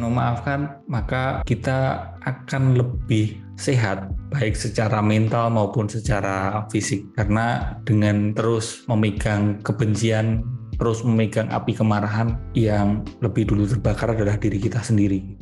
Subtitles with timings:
[0.00, 7.04] memaafkan maka kita akan lebih sehat baik secara mental maupun secara fisik.
[7.14, 10.40] Karena dengan terus memegang kebencian
[10.80, 15.36] terus memegang api kemarahan yang lebih dulu terbakar adalah diri kita sendiri.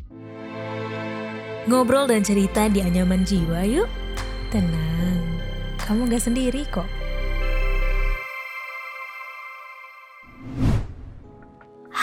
[1.70, 3.86] Ngobrol dan cerita di anyaman jiwa yuk.
[4.50, 5.38] Tenang
[5.88, 6.84] kamu gak sendiri kok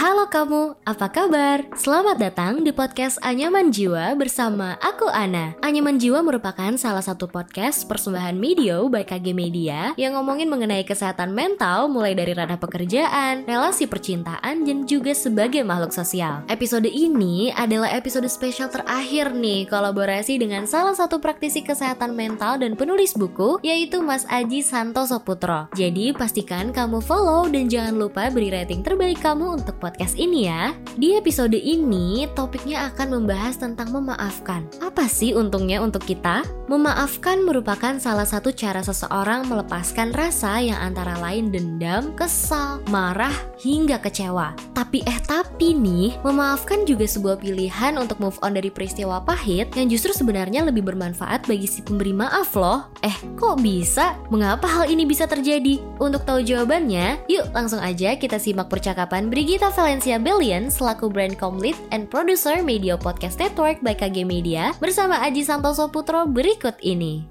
[0.05, 1.65] Halo kamu, apa kabar?
[1.73, 5.57] Selamat datang di podcast Anyaman Jiwa bersama aku Ana.
[5.65, 11.33] Anyaman Jiwa merupakan salah satu podcast persembahan Medio by KG Media yang ngomongin mengenai kesehatan
[11.33, 16.45] mental mulai dari ranah pekerjaan, relasi percintaan, dan juga sebagai makhluk sosial.
[16.53, 22.77] Episode ini adalah episode spesial terakhir nih kolaborasi dengan salah satu praktisi kesehatan mental dan
[22.77, 25.65] penulis buku yaitu Mas Aji Santoso Putro.
[25.73, 30.75] Jadi pastikan kamu follow dan jangan lupa beri rating terbaik kamu untuk podcast ini ya.
[30.95, 34.67] Di episode ini, topiknya akan membahas tentang memaafkan.
[34.83, 36.43] Apa sih untungnya untuk kita?
[36.65, 44.01] Memaafkan merupakan salah satu cara seseorang melepaskan rasa yang antara lain dendam, kesal, marah, hingga
[44.01, 44.57] kecewa.
[44.73, 49.87] Tapi eh tapi nih, memaafkan juga sebuah pilihan untuk move on dari peristiwa pahit yang
[49.87, 52.89] justru sebenarnya lebih bermanfaat bagi si pemberi maaf loh.
[53.05, 54.17] Eh, kok bisa?
[54.33, 55.77] Mengapa hal ini bisa terjadi?
[56.01, 61.77] Untuk tahu jawabannya, yuk langsung aja kita simak percakapan Brigita Valencia Bellion selaku brand comlead
[61.93, 67.21] and producer Media Podcast Network by KG Media bersama Aji Santoso Putro berikut ini.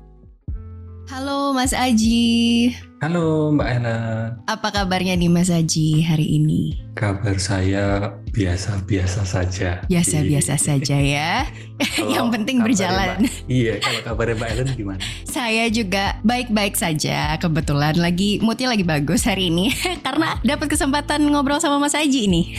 [1.11, 2.71] Halo Mas Aji.
[3.05, 4.33] Halo Mbak Ella.
[4.49, 6.89] Apa kabarnya nih Mas Aji hari ini?
[6.97, 9.85] Kabar saya biasa-biasa saja.
[9.93, 11.45] Biasa-biasa saja ya.
[12.01, 13.29] Yang penting berjalan.
[13.29, 15.03] Mbak, iya, kalau kabarnya Mbak Ellen gimana?
[15.37, 17.37] Saya juga baik-baik saja.
[17.37, 19.69] Kebetulan lagi moodnya lagi bagus hari ini
[20.07, 22.57] karena dapat kesempatan ngobrol sama Mas Aji nih.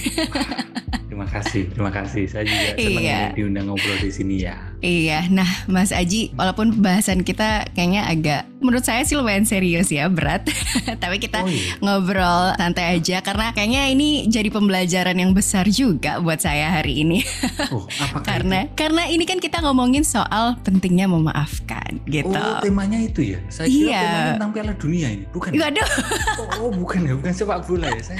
[1.15, 2.27] Terima kasih, terima kasih.
[2.27, 3.31] Saya juga senang iya.
[3.31, 4.59] diundang ngobrol di sini ya.
[4.83, 10.11] Iya, nah Mas Aji, walaupun bahasan kita kayaknya agak, menurut saya sih lumayan serius ya,
[10.11, 10.34] berat.
[11.03, 11.79] Tapi kita oh, iya.
[11.79, 17.23] ngobrol santai aja karena kayaknya ini jadi pembelajaran yang besar juga buat saya hari ini.
[17.71, 17.87] Oh,
[18.27, 18.75] karena itu?
[18.75, 22.35] karena ini kan kita ngomongin soal pentingnya memaafkan, gitu.
[22.35, 23.39] Oh, temanya itu ya?
[23.47, 24.03] Saya kira iya.
[24.03, 25.49] temanya tentang Piala Dunia ini, bukan?
[25.55, 25.71] Ya?
[25.71, 25.87] Aduh.
[26.35, 28.01] Oh, oh, bukan ya, bukan sepak bola ya.
[28.03, 28.17] Saya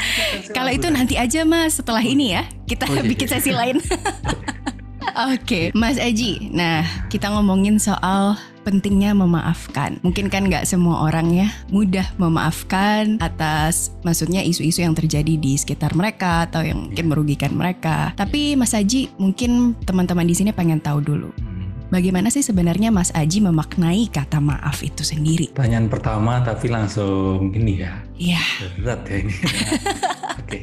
[0.56, 2.48] Kalau itu nanti aja Mas setelah oh, ini ya.
[2.66, 3.12] Kita kita oh, iya.
[3.18, 3.78] bikin sesi lain.
[5.31, 5.66] Oke, okay.
[5.74, 6.52] Mas Aji.
[6.52, 10.02] Nah, kita ngomongin soal pentingnya memaafkan.
[10.02, 15.94] Mungkin kan nggak semua orang ya mudah memaafkan atas maksudnya isu-isu yang terjadi di sekitar
[15.94, 18.18] mereka atau yang mungkin merugikan mereka.
[18.18, 21.30] Tapi Mas Aji, mungkin teman-teman di sini pengen tahu dulu.
[21.94, 25.54] Bagaimana sih sebenarnya Mas Aji memaknai kata maaf itu sendiri?
[25.54, 27.94] Pertanyaan pertama tapi langsung ini ya.
[28.18, 28.42] Iya.
[28.81, 29.34] Berat ya ini.
[30.42, 30.59] Oke.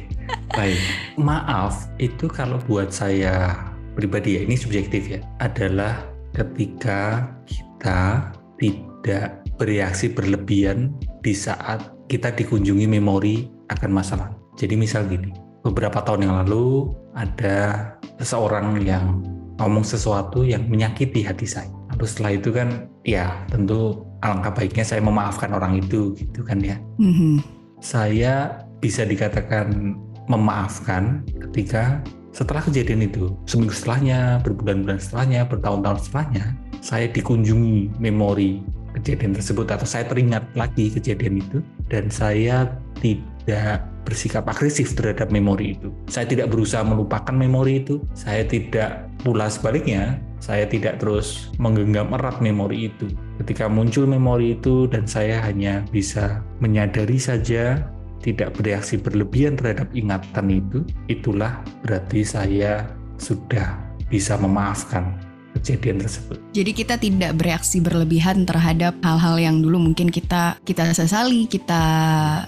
[0.51, 0.79] Baik.
[1.15, 3.55] Maaf itu kalau buat saya
[3.95, 6.05] pribadi ya ini subjektif ya adalah
[6.35, 14.29] ketika kita tidak bereaksi berlebihan di saat kita dikunjungi memori akan masalah.
[14.59, 15.33] Jadi misal gini,
[15.65, 17.89] beberapa tahun yang lalu ada
[18.21, 19.23] seseorang yang
[19.57, 21.69] ngomong sesuatu yang menyakiti hati saya.
[21.93, 22.69] Lalu setelah itu kan
[23.05, 26.77] ya tentu alangkah baiknya saya memaafkan orang itu gitu kan ya.
[26.97, 27.35] Mm-hmm.
[27.83, 29.95] Saya bisa dikatakan
[30.31, 32.01] memaafkan ketika
[32.33, 38.59] setelah kejadian itu seminggu setelahnya, berbulan-bulan setelahnya, bertahun-tahun setelahnya saya dikunjungi memori
[38.99, 45.79] kejadian tersebut atau saya teringat lagi kejadian itu dan saya tidak bersikap agresif terhadap memori
[45.79, 45.89] itu.
[46.11, 48.03] Saya tidak berusaha melupakan memori itu.
[48.11, 53.07] Saya tidak pula sebaliknya, saya tidak terus menggenggam erat memori itu.
[53.39, 57.79] Ketika muncul memori itu dan saya hanya bisa menyadari saja
[58.19, 62.87] tidak bereaksi berlebihan terhadap ingatan itu, itulah berarti saya
[63.19, 63.79] sudah
[64.11, 66.37] bisa memaafkan kejadian tersebut.
[66.53, 71.83] Jadi kita tidak bereaksi berlebihan terhadap hal-hal yang dulu mungkin kita kita sesali, kita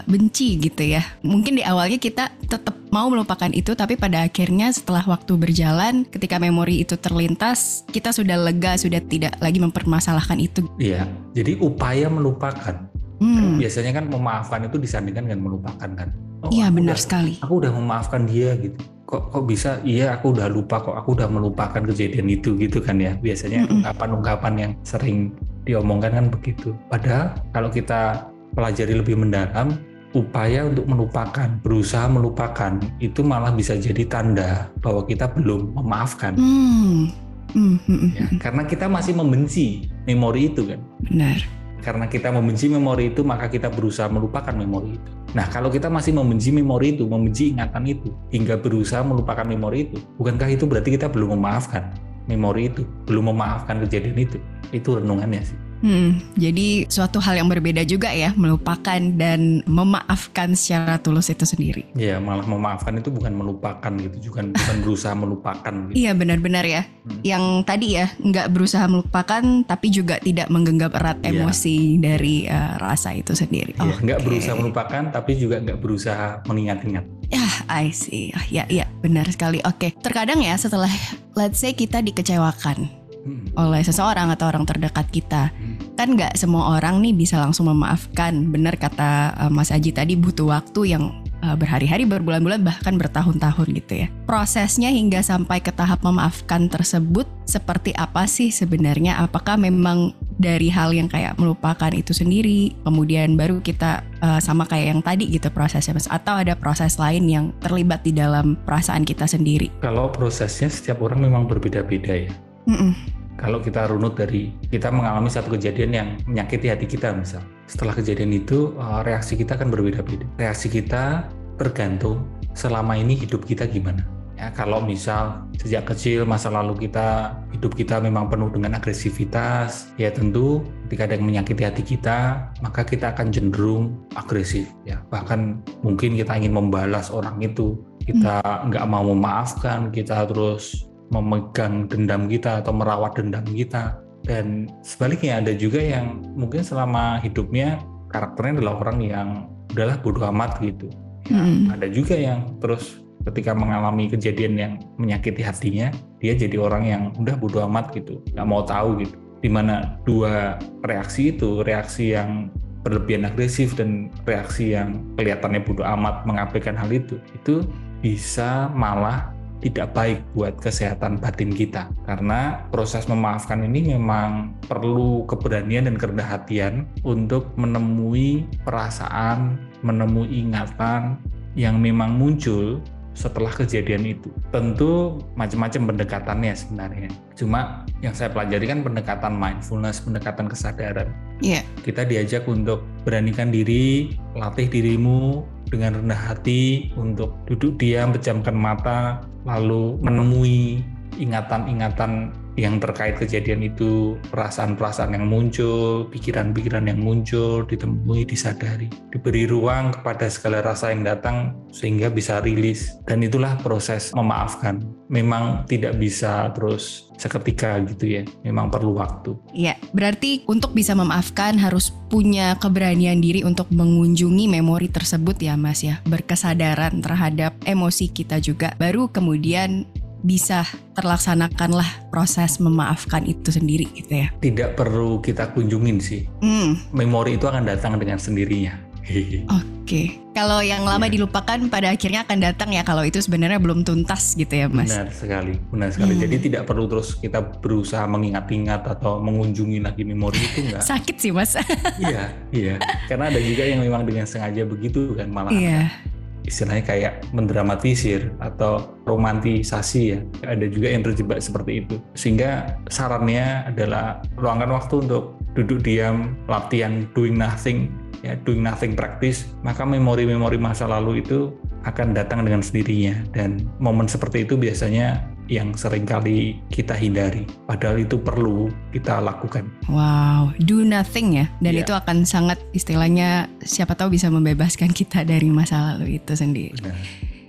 [0.10, 1.06] benci gitu ya.
[1.22, 6.42] Mungkin di awalnya kita tetap mau melupakan itu tapi pada akhirnya setelah waktu berjalan ketika
[6.42, 10.66] memori itu terlintas, kita sudah lega, sudah tidak lagi mempermasalahkan itu.
[10.82, 11.06] Iya.
[11.38, 13.56] Jadi upaya melupakan Hmm.
[13.56, 16.12] Biasanya kan memaafkan itu disandingkan dengan melupakan kan.
[16.44, 17.34] Oh, iya benar udah, sekali.
[17.40, 19.80] Aku udah memaafkan dia gitu kok kok bisa?
[19.86, 20.98] Iya aku udah lupa kok.
[20.98, 23.16] Aku udah melupakan kejadian itu gitu kan ya.
[23.18, 25.32] Biasanya ungkapan-ungkapan yang sering
[25.66, 26.74] diomongkan kan begitu.
[26.90, 29.78] Padahal kalau kita pelajari lebih mendalam
[30.16, 36.40] upaya untuk melupakan berusaha melupakan itu malah bisa jadi tanda bahwa kita belum memaafkan.
[36.40, 37.12] Mm.
[37.56, 38.10] Mm -hmm.
[38.12, 40.80] ya, karena kita masih membenci memori itu kan.
[41.08, 45.92] Benar karena kita membenci memori itu maka kita berusaha melupakan memori itu Nah, kalau kita
[45.92, 50.96] masih membenci memori itu, membenci ingatan itu, hingga berusaha melupakan memori itu, bukankah itu berarti
[50.96, 51.92] kita belum memaafkan
[52.32, 54.40] memori itu, belum memaafkan kejadian itu?
[54.72, 55.65] Itu renungannya sih.
[55.84, 61.84] Hmm, jadi suatu hal yang berbeda juga ya, melupakan dan memaafkan secara tulus itu sendiri.
[61.98, 65.74] Ya, malah memaafkan itu bukan melupakan gitu, juga bukan berusaha melupakan.
[65.92, 65.96] Gitu.
[66.06, 66.88] Iya benar-benar ya.
[66.88, 67.20] Hmm.
[67.22, 71.36] Yang tadi ya nggak berusaha melupakan, tapi juga tidak menggenggam erat ya.
[71.36, 73.76] emosi dari uh, rasa itu sendiri.
[73.76, 74.26] Iya, nggak okay.
[74.26, 77.06] berusaha melupakan, tapi juga nggak berusaha mengingat-ingat.
[77.30, 78.30] Ya, I see.
[78.38, 79.58] Oh, ya, ya, benar sekali.
[79.66, 79.92] Oke, okay.
[80.02, 80.92] terkadang ya setelah
[81.34, 83.58] let's say kita dikecewakan hmm.
[83.58, 85.52] oleh seseorang atau orang terdekat kita.
[85.52, 85.76] Hmm.
[85.98, 88.54] Kan nggak semua orang nih bisa langsung memaafkan.
[88.54, 93.94] Benar kata uh, Mas Aji tadi butuh waktu yang uh, berhari-hari, berbulan-bulan bahkan bertahun-tahun gitu
[94.06, 94.08] ya.
[94.30, 99.22] Prosesnya hingga sampai ke tahap memaafkan tersebut seperti apa sih sebenarnya?
[99.22, 104.88] Apakah memang dari hal yang kayak melupakan itu sendiri, kemudian baru kita uh, sama kayak
[104.98, 106.12] yang tadi gitu prosesnya, mas?
[106.12, 109.72] Atau ada proses lain yang terlibat di dalam perasaan kita sendiri?
[109.80, 112.32] Kalau prosesnya setiap orang memang berbeda-beda ya.
[112.66, 117.44] Mm -mm kalau kita runut dari kita mengalami satu kejadian yang menyakiti hati kita misal.
[117.68, 120.26] Setelah kejadian itu eh, reaksi kita akan berbeda-beda.
[120.40, 121.28] Reaksi kita
[121.60, 122.24] tergantung
[122.56, 124.08] selama ini hidup kita gimana.
[124.36, 130.12] Ya kalau misal sejak kecil masa lalu kita hidup kita memang penuh dengan agresivitas ya
[130.12, 135.00] tentu ketika ada yang menyakiti hati kita maka kita akan cenderung agresif ya.
[135.08, 137.80] Bahkan mungkin kita ingin membalas orang itu.
[138.04, 138.72] Kita hmm.
[138.72, 144.00] nggak mau memaafkan kita terus memegang dendam kita atau merawat dendam kita.
[144.26, 147.78] Dan sebaliknya ada juga yang mungkin selama hidupnya
[148.10, 149.30] karakternya adalah orang yang
[149.76, 150.90] udahlah bodoh amat gitu.
[151.26, 151.74] Hmm.
[151.74, 155.90] ada juga yang terus ketika mengalami kejadian yang menyakiti hatinya
[156.22, 159.18] dia jadi orang yang udah bodoh amat gitu nggak mau tahu gitu.
[159.42, 162.50] Di mana dua reaksi itu reaksi yang
[162.86, 167.66] berlebihan agresif dan reaksi yang kelihatannya bodoh amat mengabaikan hal itu itu
[168.00, 175.88] bisa malah tidak baik buat kesehatan batin kita karena proses memaafkan ini memang perlu keberanian
[175.88, 181.18] dan kerendah hatian untuk menemui perasaan, menemui ingatan
[181.56, 182.84] yang memang muncul
[183.16, 184.28] setelah kejadian itu.
[184.52, 187.10] Tentu macam-macam pendekatannya sebenarnya.
[187.40, 191.10] Cuma yang saya pelajari kan pendekatan mindfulness, pendekatan kesadaran.
[191.40, 191.64] Iya.
[191.64, 191.82] Yeah.
[191.82, 199.22] Kita diajak untuk beranikan diri, latih dirimu dengan rendah hati untuk duduk diam, pejamkan mata,
[199.46, 200.82] lalu menemui
[201.18, 209.92] ingatan-ingatan yang terkait kejadian itu, perasaan-perasaan yang muncul, pikiran-pikiran yang muncul, ditemui, disadari, diberi ruang
[209.92, 212.96] kepada segala rasa yang datang sehingga bisa rilis.
[213.04, 214.80] Dan itulah proses memaafkan.
[215.12, 219.38] Memang tidak bisa terus seketika gitu ya, memang perlu waktu.
[219.54, 225.86] Iya, berarti untuk bisa memaafkan harus punya keberanian diri untuk mengunjungi memori tersebut ya Mas
[225.86, 228.74] ya, berkesadaran terhadap emosi kita juga.
[228.82, 229.88] Baru kemudian
[230.26, 230.66] bisa
[230.98, 234.28] terlaksanakanlah proses memaafkan itu sendiri gitu ya.
[234.42, 236.26] Tidak perlu kita kunjungin sih.
[236.42, 236.82] Hmm.
[236.90, 238.74] Memori itu akan datang dengan sendirinya.
[239.06, 239.46] Oke,
[239.86, 240.06] okay.
[240.34, 241.14] kalau yang lama yeah.
[241.14, 244.90] dilupakan pada akhirnya akan datang ya kalau itu sebenarnya belum tuntas gitu ya mas.
[244.90, 246.18] Benar sekali, benar sekali.
[246.18, 246.22] Hmm.
[246.26, 250.82] Jadi tidak perlu terus kita berusaha mengingat-ingat atau mengunjungi lagi memori itu enggak.
[250.90, 251.54] Sakit sih mas.
[252.02, 252.82] iya, iya.
[253.06, 255.54] Karena ada juga yang memang dengan sengaja begitu kan malah.
[255.54, 255.86] Iya.
[255.86, 256.15] Yeah
[256.46, 260.20] istilahnya kayak mendramatisir atau romantisasi ya.
[260.46, 261.96] Ada juga yang terjebak seperti itu.
[262.14, 267.88] Sehingga sarannya adalah luangkan waktu untuk duduk diam latihan doing nothing
[268.24, 271.54] ya doing nothing practice maka memori-memori masa lalu itu
[271.86, 273.14] akan datang dengan sendirinya.
[273.32, 277.46] Dan momen seperti itu biasanya yang sering kali kita hindari.
[277.70, 279.70] Padahal itu perlu kita lakukan.
[279.90, 281.46] Wow, do nothing ya.
[281.62, 281.84] Dan yeah.
[281.86, 286.78] itu akan sangat istilahnya siapa tahu bisa membebaskan kita dari masa lalu itu sendiri.
[286.82, 286.98] Benar.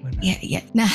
[0.06, 0.22] Benar.
[0.22, 0.60] Ya, ya.
[0.72, 0.92] Nah,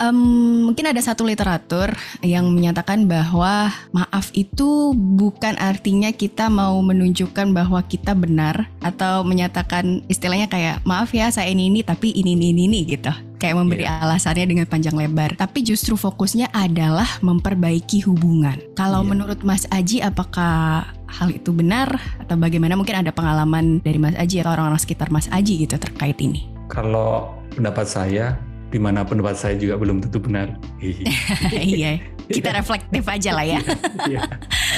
[0.00, 1.92] um, mungkin ada satu literatur
[2.24, 10.06] yang menyatakan bahwa maaf itu bukan artinya kita mau menunjukkan bahwa kita benar atau menyatakan
[10.08, 13.12] istilahnya kayak maaf ya saya ini ini tapi ini ini ini, ini gitu
[13.42, 13.98] kayak memberi yeah.
[14.06, 15.34] alasannya dengan panjang lebar.
[15.34, 18.62] Tapi justru fokusnya adalah memperbaiki hubungan.
[18.78, 19.10] Kalau yeah.
[19.10, 22.78] menurut Mas Aji, apakah hal itu benar atau bagaimana?
[22.78, 26.46] Mungkin ada pengalaman dari Mas Aji atau orang-orang sekitar Mas Aji gitu terkait ini.
[26.70, 28.38] Kalau pendapat saya,
[28.70, 30.54] di mana pendapat saya juga belum tentu benar.
[31.52, 31.98] iya,
[32.30, 33.60] kita reflektif aja lah ya.
[34.10, 34.22] Iya.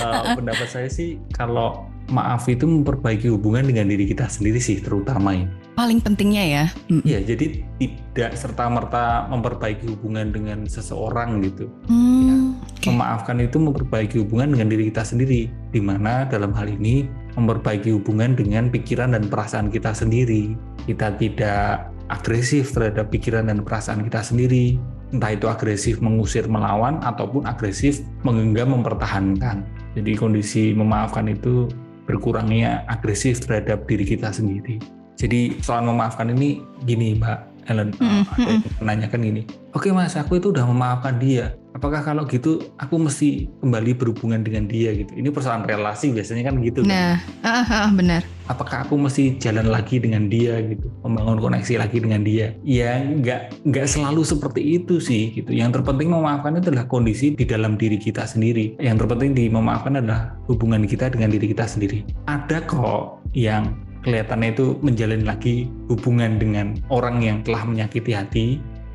[0.04, 5.36] uh, pendapat saya sih kalau maaf itu memperbaiki hubungan dengan diri kita sendiri sih terutama
[5.36, 5.46] ini.
[5.74, 6.64] Paling pentingnya ya.
[7.02, 7.26] Iya, mm.
[7.26, 7.46] jadi
[7.82, 11.66] tidak serta merta memperbaiki hubungan dengan seseorang gitu.
[11.90, 12.34] Mm, ya.
[12.78, 12.88] okay.
[12.94, 18.38] Memaafkan itu memperbaiki hubungan dengan diri kita sendiri, di mana dalam hal ini memperbaiki hubungan
[18.38, 20.54] dengan pikiran dan perasaan kita sendiri.
[20.84, 24.76] kita tidak agresif terhadap pikiran dan perasaan kita sendiri,
[25.16, 29.64] entah itu agresif mengusir melawan ataupun agresif menggenggam mempertahankan.
[29.96, 31.70] Jadi kondisi memaafkan itu
[32.04, 34.76] berkurangnya agresif terhadap diri kita sendiri.
[35.14, 38.58] Jadi soal memaafkan ini gini Mbak Ellen, mm -hmm.
[38.84, 39.42] menanyakan gini,
[39.72, 44.44] oke okay, mas aku itu udah memaafkan dia, apakah kalau gitu aku mesti kembali berhubungan
[44.46, 45.10] dengan dia gitu?
[45.16, 46.86] Ini persoalan relasi biasanya kan gitu.
[46.86, 46.92] Kan?
[46.92, 47.64] Nah, kan?
[47.64, 48.22] uh, uh, benar.
[48.46, 52.52] Apakah aku mesti jalan lagi dengan dia gitu, membangun koneksi lagi dengan dia?
[52.62, 55.50] Ya nggak nggak selalu seperti itu sih gitu.
[55.50, 58.78] Yang terpenting memaafkan itu adalah kondisi di dalam diri kita sendiri.
[58.78, 62.06] Yang terpenting di memaafkan adalah hubungan kita dengan diri kita sendiri.
[62.30, 68.46] Ada kok yang kelihatannya itu menjalin lagi hubungan dengan orang yang telah menyakiti hati.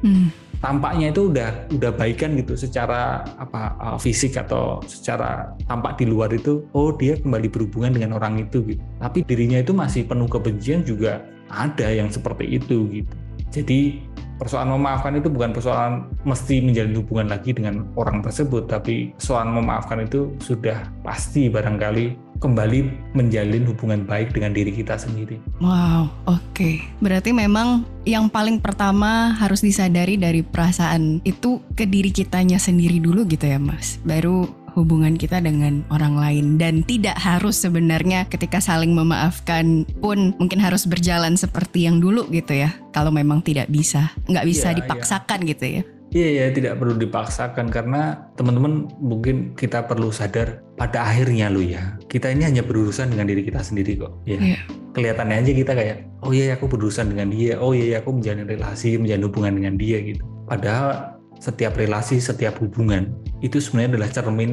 [0.06, 0.30] Hmm.
[0.60, 6.36] Tampaknya itu udah udah baikan gitu secara apa uh, fisik atau secara tampak di luar
[6.36, 8.84] itu oh dia kembali berhubungan dengan orang itu gitu.
[9.00, 13.16] Tapi dirinya itu masih penuh kebencian juga ada yang seperti itu gitu.
[13.50, 14.04] Jadi
[14.40, 20.08] persoalan memaafkan itu bukan persoalan mesti menjalin hubungan lagi dengan orang tersebut, tapi persoalan memaafkan
[20.08, 25.38] itu sudah pasti barangkali kembali menjalin hubungan baik dengan diri kita sendiri.
[25.60, 26.40] Wow, oke.
[26.56, 26.76] Okay.
[27.04, 33.28] Berarti memang yang paling pertama harus disadari dari perasaan itu ke diri kitanya sendiri dulu
[33.28, 34.00] gitu ya, Mas.
[34.08, 40.62] Baru hubungan kita dengan orang lain dan tidak harus sebenarnya ketika saling memaafkan pun mungkin
[40.62, 45.40] harus berjalan seperti yang dulu gitu ya kalau memang tidak bisa nggak bisa yeah, dipaksakan
[45.44, 45.50] yeah.
[45.52, 51.52] gitu ya Iya ya, tidak perlu dipaksakan karena teman-teman mungkin kita perlu sadar pada akhirnya
[51.52, 54.24] lo ya, kita ini hanya berurusan dengan diri kita sendiri kok.
[54.24, 54.40] Ya.
[54.40, 54.64] Yeah.
[54.96, 58.96] Kelihatannya aja kita kayak, oh iya aku berurusan dengan dia, oh iya aku menjalin relasi,
[58.96, 60.24] menjalin hubungan dengan dia gitu.
[60.48, 63.12] Padahal setiap relasi, setiap hubungan
[63.44, 64.52] itu sebenarnya adalah cermin,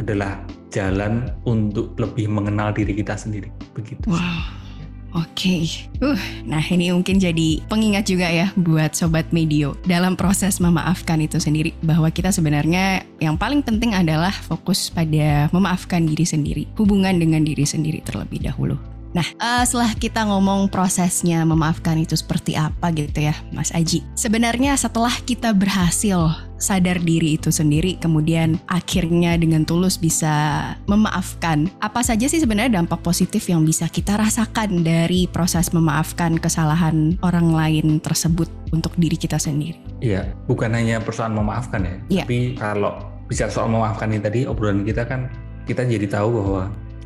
[0.00, 0.32] adalah
[0.72, 3.52] jalan untuk lebih mengenal diri kita sendiri.
[3.76, 4.08] Begitu.
[4.08, 4.67] Wow
[5.16, 5.64] Oke, okay.
[6.04, 11.40] uh, nah ini mungkin jadi pengingat juga ya buat sobat medio dalam proses memaafkan itu
[11.40, 17.40] sendiri bahwa kita sebenarnya yang paling penting adalah fokus pada memaafkan diri sendiri, hubungan dengan
[17.40, 18.76] diri sendiri terlebih dahulu.
[19.16, 24.04] Nah, uh, setelah kita ngomong prosesnya memaafkan itu seperti apa gitu ya, Mas Aji.
[24.12, 32.02] Sebenarnya setelah kita berhasil sadar diri itu sendiri, kemudian akhirnya dengan tulus bisa memaafkan, apa
[32.02, 38.02] saja sih sebenarnya dampak positif yang bisa kita rasakan dari proses memaafkan kesalahan orang lain
[38.02, 39.78] tersebut untuk diri kita sendiri?
[40.02, 42.24] Iya, bukan hanya persoalan memaafkan ya, ya.
[42.26, 42.98] tapi kalau
[43.30, 45.30] bicara soal memaafkan ini tadi obrolan kita kan
[45.64, 46.62] kita jadi tahu bahwa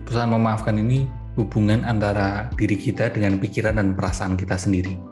[0.08, 1.06] persoalan memaafkan ini
[1.36, 5.11] hubungan antara diri kita dengan pikiran dan perasaan kita sendiri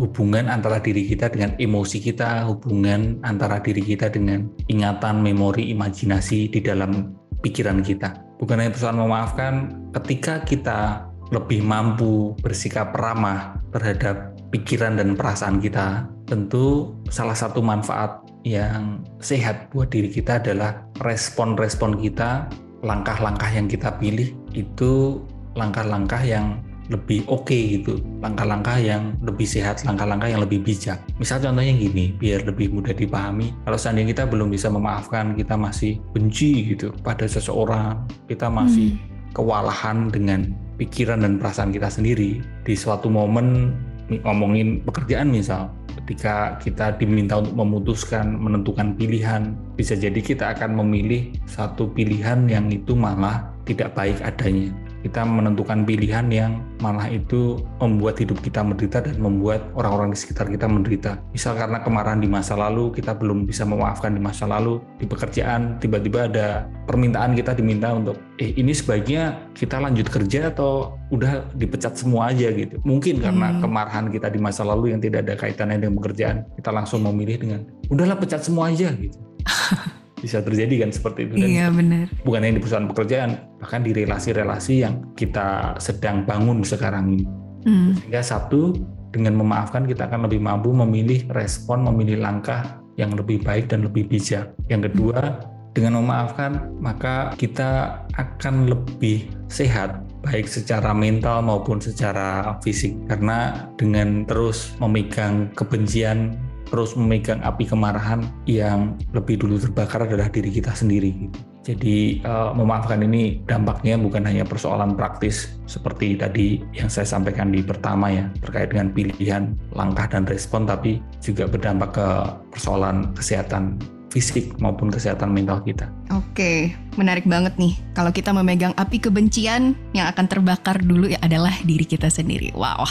[0.00, 6.48] hubungan antara diri kita dengan emosi kita hubungan antara diri kita dengan ingatan memori imajinasi
[6.48, 7.12] di dalam
[7.44, 8.16] pikiran kita.
[8.40, 9.54] Bukan hanya persoalan memaafkan
[10.00, 18.24] ketika kita lebih mampu bersikap ramah terhadap pikiran dan perasaan kita tentu salah satu manfaat
[18.42, 22.48] yang sehat buat diri kita adalah respon-respon kita
[22.80, 25.20] langkah-langkah yang kita pilih itu
[25.54, 30.98] langkah-langkah yang lebih oke okay gitu, langkah-langkah yang lebih sehat, langkah-langkah yang lebih bijak.
[31.22, 36.02] Misal contohnya gini, biar lebih mudah dipahami, kalau seandainya kita belum bisa memaafkan, kita masih
[36.10, 39.32] benci gitu pada seseorang, kita masih hmm.
[39.32, 43.70] kewalahan dengan pikiran dan perasaan kita sendiri di suatu momen
[44.10, 45.70] ngomongin pekerjaan misal
[46.02, 52.66] ketika kita diminta untuk memutuskan menentukan pilihan bisa jadi kita akan memilih satu pilihan yang
[52.74, 59.04] itu malah tidak baik adanya kita menentukan pilihan yang malah itu membuat hidup kita menderita
[59.04, 61.20] dan membuat orang-orang di sekitar kita menderita.
[61.32, 65.80] Misal karena kemarahan di masa lalu, kita belum bisa memaafkan di masa lalu, di pekerjaan
[65.80, 71.96] tiba-tiba ada permintaan kita diminta untuk, eh ini sebaiknya kita lanjut kerja atau udah dipecat
[71.96, 72.80] semua aja gitu.
[72.84, 73.60] Mungkin karena hmm.
[73.64, 77.60] kemarahan kita di masa lalu yang tidak ada kaitannya dengan pekerjaan, kita langsung memilih dengan,
[77.88, 79.16] udahlah pecat semua aja gitu.
[80.20, 81.34] bisa terjadi kan seperti itu.
[81.40, 82.06] Dan iya benar.
[82.22, 87.26] Bukan hanya di perusahaan pekerjaan, bahkan di relasi-relasi yang kita sedang bangun sekarang ini.
[87.66, 87.96] Hmm.
[87.96, 88.76] Sehingga satu
[89.10, 94.06] dengan memaafkan kita akan lebih mampu memilih respon, memilih langkah yang lebih baik dan lebih
[94.06, 94.52] bijak.
[94.68, 95.40] Yang kedua,
[95.72, 104.26] dengan memaafkan maka kita akan lebih sehat baik secara mental maupun secara fisik karena dengan
[104.28, 106.36] terus memegang kebencian
[106.70, 111.28] terus memegang api kemarahan yang lebih dulu terbakar adalah diri kita sendiri.
[111.60, 117.60] Jadi uh, memaafkan ini dampaknya bukan hanya persoalan praktis seperti tadi yang saya sampaikan di
[117.60, 122.08] pertama ya terkait dengan pilihan langkah dan respon, tapi juga berdampak ke
[122.56, 123.76] persoalan kesehatan
[124.10, 125.86] fisik maupun kesehatan mental kita.
[126.10, 127.78] Oke, menarik banget nih.
[127.94, 132.50] Kalau kita memegang api kebencian yang akan terbakar dulu ya adalah diri kita sendiri.
[132.58, 132.88] Wow.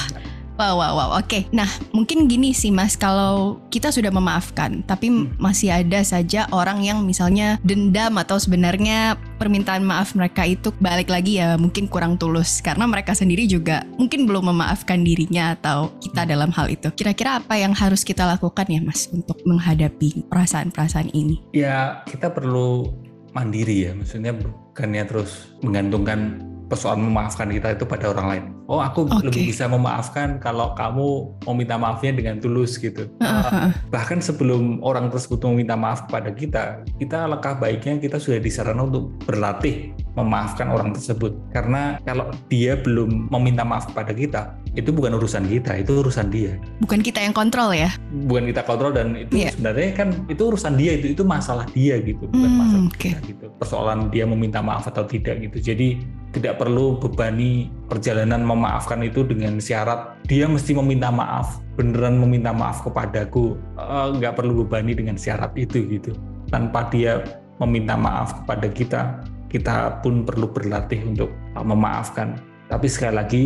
[0.59, 1.09] Wow, wow, wow.
[1.15, 1.47] Oke.
[1.55, 2.99] Nah, mungkin gini sih, Mas.
[2.99, 5.39] Kalau kita sudah memaafkan, tapi hmm.
[5.39, 11.39] masih ada saja orang yang misalnya dendam atau sebenarnya permintaan maaf mereka itu balik lagi
[11.39, 16.51] ya mungkin kurang tulus karena mereka sendiri juga mungkin belum memaafkan dirinya atau kita dalam
[16.51, 16.91] hal itu.
[16.91, 21.39] Kira-kira apa yang harus kita lakukan ya, Mas, untuk menghadapi perasaan-perasaan ini?
[21.55, 22.91] Ya, kita perlu
[23.31, 23.91] mandiri ya.
[23.95, 28.43] Maksudnya bukannya terus menggantungkan persoalan memaafkan kita itu pada orang lain.
[28.69, 29.25] Oh, aku okay.
[29.25, 33.09] lebih bisa memaafkan kalau kamu mau minta maafnya dengan tulus gitu.
[33.17, 36.63] Uh, bahkan sebelum orang tersebut meminta maaf kepada kita,
[37.01, 41.33] kita lekah baiknya kita sudah disarankan untuk berlatih memaafkan orang tersebut.
[41.49, 44.41] Karena kalau dia belum meminta maaf kepada kita,
[44.79, 46.55] itu bukan urusan kita, itu urusan dia.
[46.79, 47.91] Bukan kita yang kontrol ya?
[48.25, 49.51] Bukan kita kontrol dan itu yeah.
[49.51, 53.11] sebenarnya kan itu urusan dia itu itu masalah dia gitu, bukan hmm, masalah okay.
[53.13, 53.45] kita gitu.
[53.59, 55.59] Persoalan dia meminta maaf atau tidak gitu.
[55.59, 62.53] Jadi tidak perlu bebani perjalanan memaafkan itu dengan syarat dia mesti meminta maaf beneran meminta
[62.53, 66.13] maaf kepadaku eh, nggak uh, perlu bebani dengan syarat itu gitu
[66.53, 67.25] tanpa dia
[67.57, 69.01] meminta maaf kepada kita
[69.49, 72.37] kita pun perlu berlatih untuk uh, memaafkan
[72.69, 73.43] tapi sekali lagi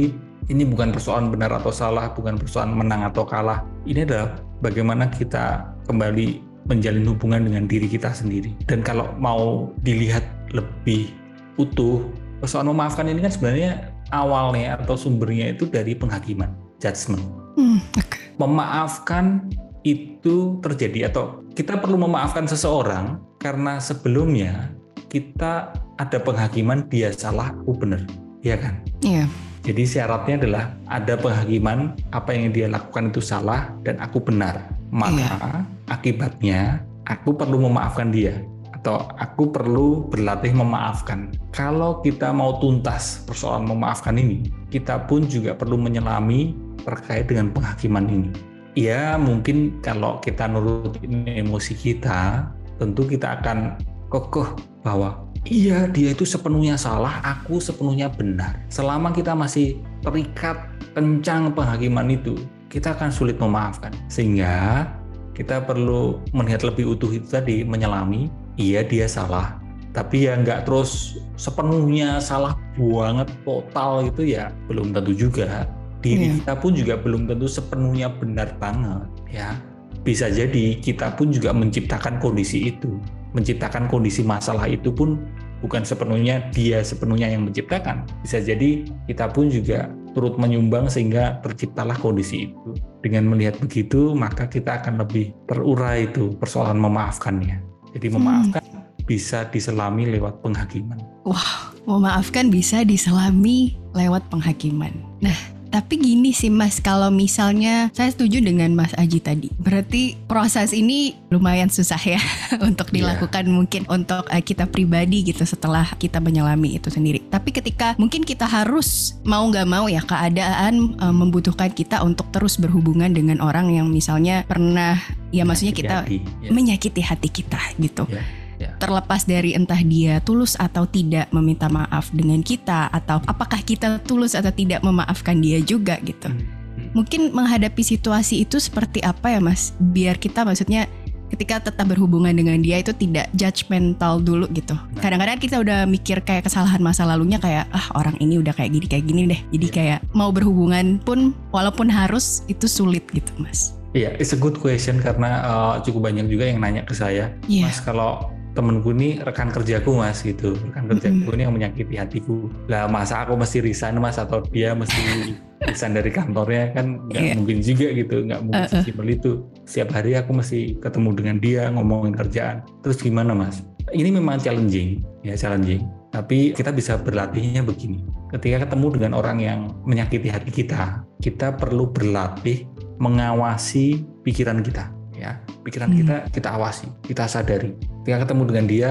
[0.50, 5.76] ini bukan persoalan benar atau salah bukan persoalan menang atau kalah ini adalah bagaimana kita
[5.88, 10.24] kembali menjalin hubungan dengan diri kita sendiri dan kalau mau dilihat
[10.56, 11.12] lebih
[11.60, 12.04] utuh
[12.40, 17.26] persoalan memaafkan ini kan sebenarnya awalnya atau sumbernya itu dari penghakiman, judgment.
[17.58, 18.36] Hmm, okay.
[18.38, 19.50] Memaafkan
[19.84, 24.72] itu terjadi atau kita perlu memaafkan seseorang karena sebelumnya
[25.10, 28.02] kita ada penghakiman dia salah, aku benar,
[28.42, 28.82] ya kan?
[29.06, 29.26] Iya.
[29.26, 29.53] Yeah.
[29.64, 34.60] Jadi syaratnya adalah ada penghakiman apa yang dia lakukan itu salah dan aku benar.
[34.92, 35.64] Maka yeah.
[35.88, 38.44] akibatnya aku perlu memaafkan dia
[38.76, 41.32] atau aku perlu berlatih memaafkan.
[41.56, 46.52] Kalau kita mau tuntas persoalan memaafkan ini, kita pun juga perlu menyelami
[46.84, 48.30] terkait dengan penghakiman ini.
[48.76, 53.80] Ya mungkin kalau kita nurutin emosi kita, tentu kita akan
[54.12, 58.60] kokoh bahwa iya dia itu sepenuhnya salah, aku sepenuhnya benar.
[58.68, 63.92] Selama kita masih terikat kencang penghakiman itu, kita akan sulit memaafkan.
[64.08, 64.88] Sehingga
[65.34, 69.58] kita perlu melihat lebih utuh itu tadi, menyelami iya dia salah
[69.94, 75.70] tapi ya nggak terus sepenuhnya salah banget total itu ya belum tentu juga
[76.02, 76.36] diri yeah.
[76.42, 79.54] kita pun juga belum tentu sepenuhnya benar banget ya
[80.02, 82.98] bisa jadi kita pun juga menciptakan kondisi itu
[83.34, 85.22] menciptakan kondisi masalah itu pun
[85.62, 91.98] bukan sepenuhnya dia sepenuhnya yang menciptakan bisa jadi kita pun juga turut menyumbang sehingga terciptalah
[91.98, 98.16] kondisi itu dengan melihat begitu maka kita akan lebih terurai itu persoalan memaafkannya jadi hmm.
[98.18, 99.06] memaafkan hmm.
[99.06, 100.98] bisa diselami lewat penghakiman.
[101.24, 104.92] Wah, memaafkan bisa diselami lewat penghakiman.
[105.22, 105.38] Nah,
[105.74, 109.50] tapi gini sih Mas, kalau misalnya saya setuju dengan Mas Aji tadi.
[109.58, 112.22] Berarti proses ini lumayan susah ya
[112.70, 113.02] untuk iya.
[113.02, 113.56] dilakukan yeah.
[113.58, 117.26] mungkin untuk uh, kita pribadi gitu setelah kita menyelami itu sendiri.
[117.26, 122.62] Tapi ketika mungkin kita harus mau nggak mau ya keadaan uh, membutuhkan kita untuk terus
[122.62, 125.02] berhubungan dengan orang yang misalnya pernah
[125.34, 126.50] ya maksudnya kita hati, ya.
[126.54, 128.06] menyakiti hati kita gitu.
[128.14, 128.43] Yeah.
[128.84, 134.36] Terlepas dari entah dia tulus atau tidak meminta maaf dengan kita atau apakah kita tulus
[134.36, 136.28] atau tidak memaafkan dia juga gitu.
[136.28, 136.44] Hmm.
[136.76, 136.90] Hmm.
[136.92, 139.72] Mungkin menghadapi situasi itu seperti apa ya Mas?
[139.80, 140.92] Biar kita maksudnya
[141.34, 144.78] ketika tetap berhubungan dengan dia itu tidak judgmental dulu gitu.
[144.78, 145.02] Nah.
[145.02, 148.86] Kadang-kadang kita udah mikir kayak kesalahan masa lalunya kayak ah orang ini udah kayak gini
[148.86, 149.42] kayak gini deh.
[149.50, 149.74] Jadi yeah.
[149.74, 153.74] kayak mau berhubungan pun walaupun harus itu sulit gitu, Mas.
[153.94, 157.30] Iya, yeah, it's a good question karena uh, cukup banyak juga yang nanya ke saya,
[157.46, 157.70] yeah.
[157.70, 160.54] Mas kalau temenku ini rekan kerjaku mas gitu.
[160.70, 161.34] Rekan kerjaku mm.
[161.36, 162.50] ini yang menyakiti hatiku.
[162.70, 165.34] Lah masa aku mesti resign mas atau dia mesti
[165.66, 167.36] resign dari kantornya kan nggak yeah.
[167.38, 169.06] mungkin juga gitu nggak mungkin uh, uh.
[169.10, 169.32] itu.
[169.66, 172.62] Setiap hari aku mesti ketemu dengan dia ngomongin kerjaan.
[172.86, 173.66] Terus gimana mas?
[173.92, 175.84] Ini memang challenging ya challenging.
[176.14, 178.06] Tapi kita bisa berlatihnya begini.
[178.30, 182.68] Ketika ketemu dengan orang yang menyakiti hati kita kita perlu berlatih
[183.00, 184.92] mengawasi pikiran kita
[185.24, 185.32] ya.
[185.64, 185.98] Pikiran hmm.
[186.04, 187.72] kita kita awasi kita sadari.
[188.04, 188.90] Ketika ketemu dengan dia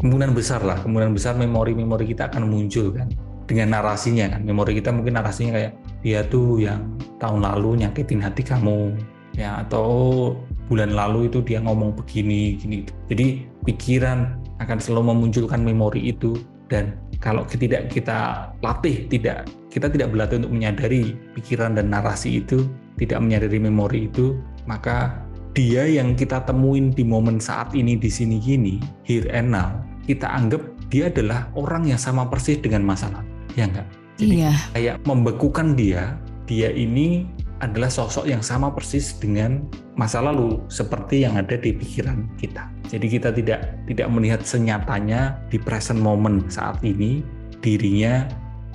[0.00, 3.12] kemungkinan besar lah kemungkinan besar memori-memori kita akan muncul kan.
[3.44, 4.40] Dengan narasinya kan.
[4.48, 6.80] Memori kita mungkin narasinya kayak dia tuh yang
[7.20, 8.96] tahun lalu nyakitin hati kamu
[9.36, 10.32] ya atau
[10.70, 12.88] bulan lalu itu dia ngomong begini gini.
[13.12, 16.40] Jadi pikiran akan selalu memunculkan memori itu.
[16.72, 22.68] Dan kalau tidak kita latih tidak kita tidak berlatih untuk menyadari pikiran dan narasi itu
[23.00, 25.23] tidak menyadari memori itu maka
[25.54, 30.26] dia yang kita temuin di momen saat ini di sini gini, here and now, kita
[30.26, 33.88] anggap dia adalah orang yang sama persis dengan masa lalu, ya enggak?
[34.18, 34.54] Jadi iya.
[34.74, 37.26] kayak membekukan dia, dia ini
[37.62, 39.64] adalah sosok yang sama persis dengan
[39.94, 42.66] masa lalu seperti yang ada di pikiran kita.
[42.90, 47.22] Jadi kita tidak tidak melihat senyatanya di present moment saat ini
[47.62, 48.26] dirinya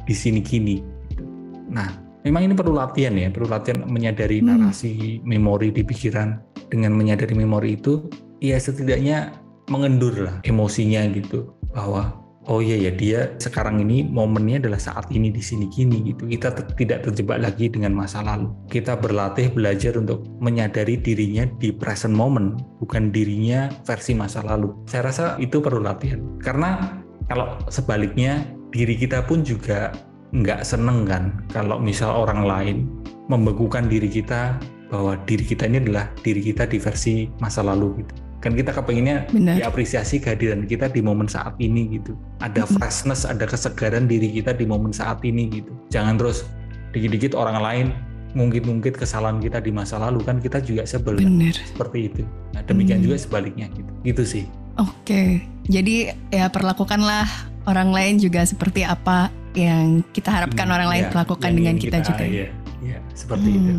[0.08, 0.82] di sini kini.
[1.70, 1.88] Nah,
[2.26, 4.48] memang ini perlu latihan ya, perlu latihan menyadari hmm.
[4.50, 6.49] narasi memori di pikiran.
[6.70, 8.06] Dengan menyadari memori itu,
[8.40, 9.34] ya setidaknya
[9.70, 11.54] mengendur lah emosinya gitu.
[11.74, 12.14] Bahwa
[12.50, 16.26] oh iya ya dia sekarang ini momennya adalah saat ini di sini kini gitu.
[16.26, 18.50] Kita tidak terjebak lagi dengan masa lalu.
[18.70, 24.74] Kita berlatih belajar untuk menyadari dirinya di present moment bukan dirinya versi masa lalu.
[24.90, 26.22] Saya rasa itu perlu latihan.
[26.42, 29.94] Karena kalau sebaliknya diri kita pun juga
[30.30, 32.78] nggak seneng kan kalau misal orang lain
[33.34, 38.14] membekukan diri kita bahwa diri kita ini adalah diri kita di versi masa lalu gitu.
[38.40, 39.62] Kan kita kepenginnya Benar.
[39.62, 42.18] diapresiasi kehadiran kita di momen saat ini gitu.
[42.42, 42.76] Ada mm-hmm.
[42.80, 45.72] freshness ada kesegaran diri kita di momen saat ini gitu.
[45.94, 46.48] Jangan terus
[46.96, 47.88] dikit-dikit orang lain
[48.34, 51.22] mungkin-mungkin kesalahan kita di masa lalu kan kita juga sebel.
[51.22, 51.54] Bener.
[51.54, 52.24] seperti itu.
[52.56, 53.06] Nah demikian hmm.
[53.12, 53.92] juga sebaliknya gitu.
[54.02, 54.44] Gitu sih.
[54.80, 55.44] Oke.
[55.68, 57.28] Jadi ya perlakukanlah
[57.68, 62.00] orang lain juga seperti apa yang kita harapkan hmm, orang lain ya, perlakukan dengan kita,
[62.00, 62.24] kita juga.
[62.24, 62.48] ya,
[62.86, 63.60] ya seperti hmm.
[63.60, 63.74] itu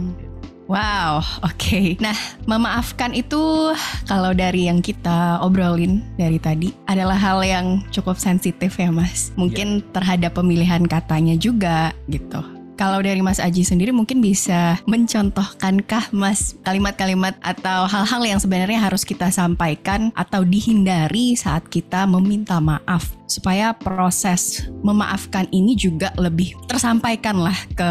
[0.70, 1.58] Wow, oke.
[1.58, 1.86] Okay.
[1.98, 2.14] Nah,
[2.46, 3.74] memaafkan itu
[4.06, 9.34] kalau dari yang kita obrolin dari tadi adalah hal yang cukup sensitif ya, Mas.
[9.34, 9.90] Mungkin yeah.
[9.90, 12.59] terhadap pemilihan katanya juga gitu.
[12.80, 19.04] Kalau dari Mas Aji sendiri mungkin bisa mencontohkankah Mas kalimat-kalimat atau hal-hal yang sebenarnya harus
[19.04, 27.44] kita sampaikan atau dihindari saat kita meminta maaf supaya proses memaafkan ini juga lebih tersampaikan
[27.44, 27.90] lah ke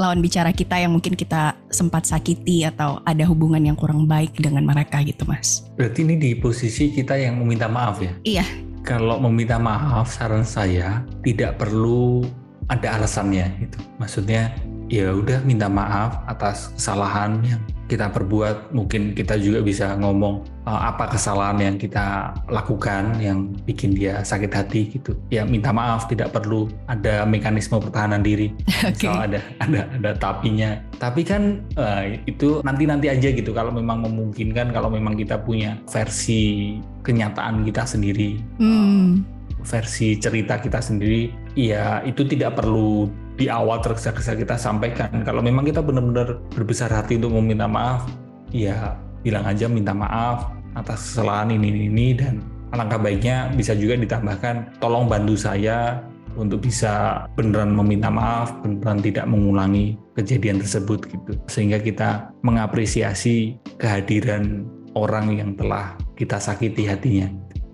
[0.00, 4.64] lawan bicara kita yang mungkin kita sempat sakiti atau ada hubungan yang kurang baik dengan
[4.64, 5.68] mereka gitu Mas.
[5.76, 8.16] Berarti ini di posisi kita yang meminta maaf ya?
[8.24, 8.48] Iya.
[8.88, 12.24] Kalau meminta maaf saran saya tidak perlu
[12.68, 13.78] ada alasannya gitu.
[13.96, 14.52] Maksudnya
[14.88, 18.72] ya udah minta maaf atas kesalahan yang kita perbuat.
[18.76, 24.52] Mungkin kita juga bisa ngomong uh, apa kesalahan yang kita lakukan yang bikin dia sakit
[24.52, 25.16] hati gitu.
[25.32, 28.52] Ya minta maaf, tidak perlu ada mekanisme pertahanan diri.
[28.88, 29.10] Okay.
[29.10, 30.80] ada ada ada tapinya.
[30.96, 36.76] Tapi kan uh, itu nanti-nanti aja gitu kalau memang memungkinkan kalau memang kita punya versi
[37.04, 38.40] kenyataan kita sendiri.
[38.58, 38.66] Hmm.
[38.66, 45.26] Uh, versi cerita kita sendiri, ya itu tidak perlu di awal tergesa-gesa kita sampaikan.
[45.26, 48.06] Kalau memang kita benar-benar berbesar hati untuk meminta maaf,
[48.54, 48.94] ya
[49.26, 52.38] bilang aja minta maaf atas kesalahan ini ini dan
[52.70, 55.98] alangkah baiknya bisa juga ditambahkan tolong bantu saya
[56.38, 61.34] untuk bisa beneran meminta maaf, beneran tidak mengulangi kejadian tersebut gitu.
[61.50, 64.62] Sehingga kita mengapresiasi kehadiran
[64.94, 67.26] orang yang telah kita sakiti hatinya.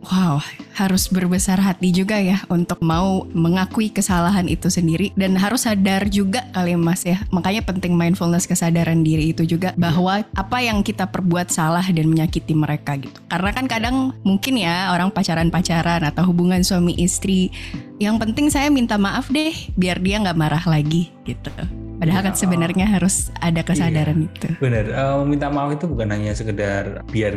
[0.05, 0.45] Wow,
[0.77, 6.45] harus berbesar hati juga ya untuk mau mengakui kesalahan itu sendiri dan harus sadar juga
[6.53, 7.25] kali Mas ya.
[7.33, 12.53] Makanya penting mindfulness kesadaran diri itu juga bahwa apa yang kita perbuat salah dan menyakiti
[12.53, 13.17] mereka gitu.
[13.33, 13.97] Karena kan kadang
[14.29, 17.49] mungkin ya orang pacaran-pacaran atau hubungan suami istri
[17.97, 21.49] yang penting saya minta maaf deh biar dia nggak marah lagi gitu.
[21.95, 24.49] Padahal kan sebenarnya harus ada kesadaran iya, itu.
[24.61, 27.33] Benar, uh, minta maaf itu bukan hanya sekedar biar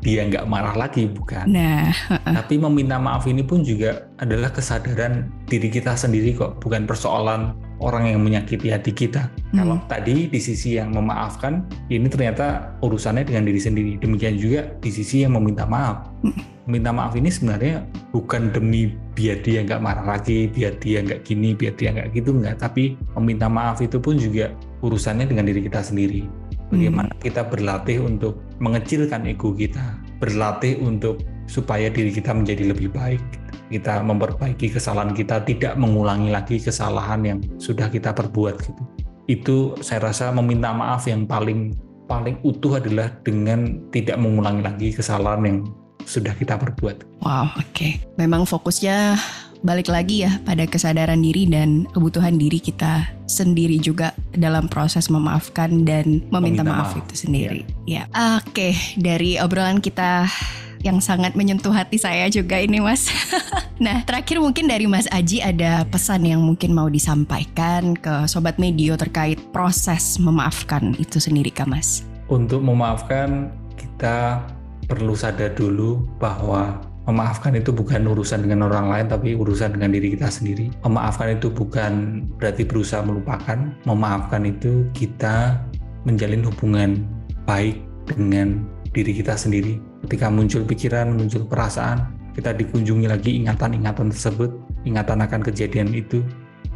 [0.00, 1.44] dia nggak marah lagi bukan.
[1.48, 1.92] Nah,
[2.24, 8.12] tapi meminta maaf ini pun juga adalah kesadaran diri kita sendiri kok, bukan persoalan orang
[8.12, 9.28] yang menyakiti hati kita.
[9.52, 9.64] Hmm.
[9.64, 13.92] Kalau tadi di sisi yang memaafkan, ini ternyata urusannya dengan diri sendiri.
[14.00, 16.08] Demikian juga di sisi yang meminta maaf.
[16.24, 16.36] Hmm.
[16.68, 21.52] Meminta maaf ini sebenarnya bukan demi biar dia nggak marah lagi, biar dia nggak gini,
[21.52, 22.56] biar dia nggak gitu nggak.
[22.56, 26.39] Tapi meminta maaf itu pun juga urusannya dengan diri kita sendiri
[26.70, 27.22] Bagaimana hmm.
[27.26, 31.18] kita berlatih untuk mengecilkan ego kita, berlatih untuk
[31.50, 33.22] supaya diri kita menjadi lebih baik.
[33.70, 38.82] Kita memperbaiki kesalahan kita, tidak mengulangi lagi kesalahan yang sudah kita perbuat gitu.
[39.30, 41.74] Itu saya rasa meminta maaf yang paling
[42.10, 45.58] paling utuh adalah dengan tidak mengulangi lagi kesalahan yang
[46.02, 47.22] sudah kita perbuat.
[47.22, 47.70] Wow, oke.
[47.70, 48.02] Okay.
[48.18, 49.14] Memang fokusnya
[49.60, 55.84] balik lagi ya pada kesadaran diri dan kebutuhan diri kita sendiri juga dalam proses memaafkan
[55.84, 57.62] dan meminta, maaf, maaf itu sendiri.
[57.84, 58.08] Ya.
[58.08, 58.40] ya.
[58.40, 60.26] Oke, dari obrolan kita
[60.80, 63.12] yang sangat menyentuh hati saya juga ini Mas.
[63.84, 68.96] nah, terakhir mungkin dari Mas Aji ada pesan yang mungkin mau disampaikan ke sobat medio
[68.96, 72.08] terkait proses memaafkan itu sendiri Kak Mas.
[72.32, 74.40] Untuk memaafkan kita
[74.88, 80.14] perlu sadar dulu bahwa Memaafkan itu bukan urusan dengan orang lain, tapi urusan dengan diri
[80.14, 80.70] kita sendiri.
[80.86, 83.74] Memaafkan itu bukan berarti berusaha melupakan.
[83.82, 85.58] Memaafkan itu kita
[86.06, 87.02] menjalin hubungan
[87.50, 88.62] baik dengan
[88.94, 89.82] diri kita sendiri.
[90.06, 94.54] Ketika muncul pikiran, muncul perasaan, kita dikunjungi lagi ingatan-ingatan tersebut,
[94.86, 96.22] ingatan akan kejadian itu,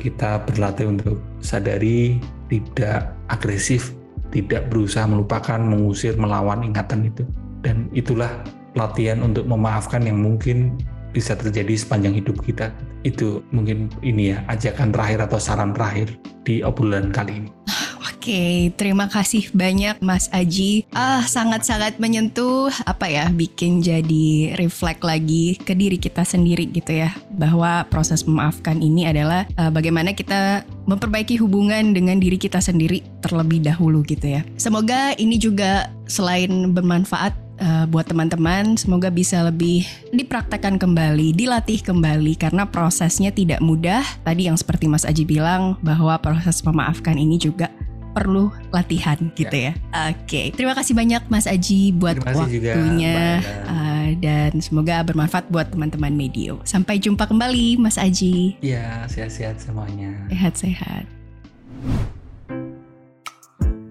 [0.03, 2.19] kita berlatih untuk sadari,
[2.51, 3.95] tidak agresif,
[4.35, 7.23] tidak berusaha melupakan, mengusir, melawan ingatan itu.
[7.63, 8.43] Dan itulah
[8.75, 10.79] latihan untuk memaafkan yang mungkin
[11.15, 12.75] bisa terjadi sepanjang hidup kita.
[13.07, 16.11] Itu mungkin ini ya, ajakan terakhir atau saran terakhir
[16.43, 17.51] di obrolan kali ini.
[18.25, 20.89] Oke, terima kasih banyak Mas Aji.
[20.97, 27.13] Ah, sangat-sangat menyentuh apa ya, bikin jadi reflect lagi ke diri kita sendiri gitu ya,
[27.37, 33.61] bahwa proses memaafkan ini adalah uh, bagaimana kita memperbaiki hubungan dengan diri kita sendiri terlebih
[33.61, 34.43] dahulu gitu ya.
[34.57, 42.35] Semoga ini juga selain bermanfaat uh, buat teman-teman semoga bisa lebih dipraktekkan kembali, dilatih kembali
[42.39, 44.03] karena prosesnya tidak mudah.
[44.27, 47.71] Tadi yang seperti Mas Aji bilang bahwa proses memaafkan ini juga
[48.15, 49.75] perlu latihan gitu ya.
[49.75, 50.15] ya.
[50.15, 50.47] Oke, okay.
[50.55, 56.63] terima kasih banyak Mas Aji buat waktunya juga, uh, dan semoga bermanfaat buat teman-teman medio.
[56.63, 58.55] Sampai jumpa kembali Mas Aji.
[58.63, 60.15] Iya, sehat-sehat semuanya.
[60.31, 61.05] Sehat-sehat.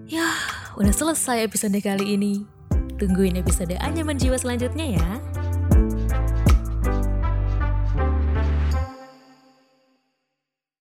[0.08, 0.28] Ya,
[0.80, 2.53] udah selesai episode kali ini.
[3.04, 5.20] Tungguin episode Anyaman Jiwa selanjutnya ya.